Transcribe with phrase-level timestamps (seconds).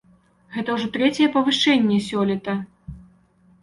[0.55, 2.61] Гэта ўжо трэцяе павышэнне сёлета.